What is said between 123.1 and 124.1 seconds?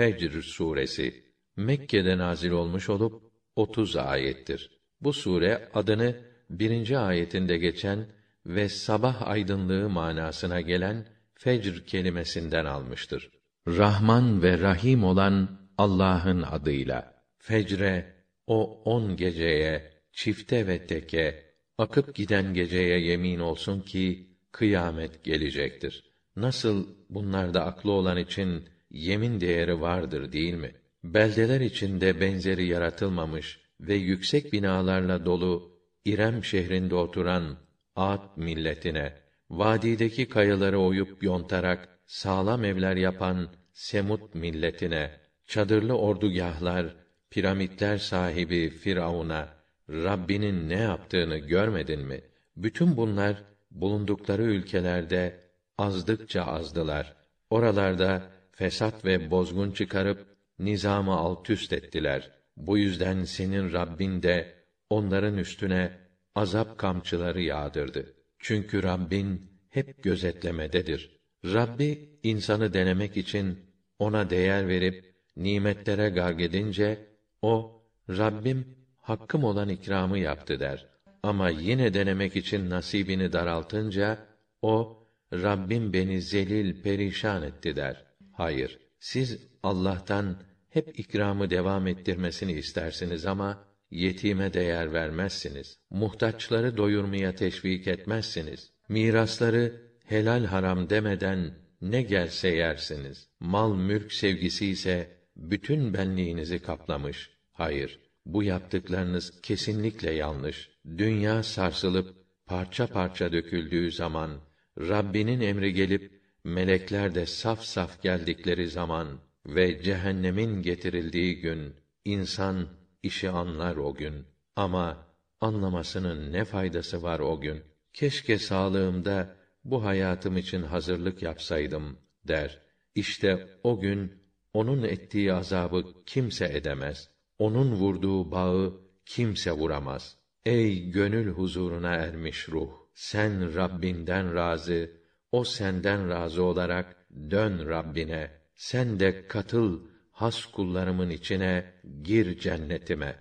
anlar o